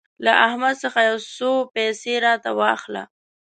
له 0.25 0.31
احمد 0.47 0.75
څخه 0.83 0.99
يو 1.09 1.17
څو 1.35 1.51
پيسې 1.75 2.13
راته 2.25 2.49
واخله. 2.59 3.03